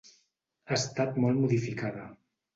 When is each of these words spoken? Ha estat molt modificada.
Ha 0.69 0.73
estat 0.77 1.21
molt 1.25 1.41
modificada. 1.43 2.09